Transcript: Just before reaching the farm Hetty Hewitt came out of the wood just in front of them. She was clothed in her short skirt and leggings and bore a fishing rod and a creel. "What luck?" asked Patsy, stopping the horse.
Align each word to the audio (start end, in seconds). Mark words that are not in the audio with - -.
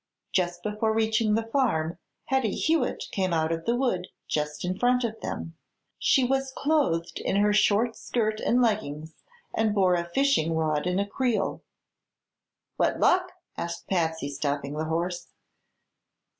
Just 0.31 0.63
before 0.63 0.95
reaching 0.95 1.35
the 1.35 1.43
farm 1.45 1.99
Hetty 2.25 2.55
Hewitt 2.55 3.03
came 3.11 3.33
out 3.33 3.51
of 3.51 3.65
the 3.65 3.75
wood 3.75 4.07
just 4.27 4.65
in 4.65 4.79
front 4.79 5.03
of 5.03 5.21
them. 5.21 5.55
She 5.99 6.23
was 6.23 6.51
clothed 6.57 7.19
in 7.19 7.35
her 7.35 7.53
short 7.53 7.95
skirt 7.95 8.39
and 8.39 8.63
leggings 8.63 9.13
and 9.53 9.75
bore 9.75 9.93
a 9.93 10.09
fishing 10.09 10.55
rod 10.55 10.87
and 10.87 10.99
a 10.99 11.05
creel. 11.05 11.61
"What 12.77 12.99
luck?" 12.99 13.33
asked 13.55 13.85
Patsy, 13.87 14.29
stopping 14.29 14.73
the 14.73 14.85
horse. 14.85 15.27